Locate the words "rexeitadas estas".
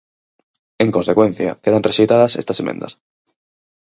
1.87-2.59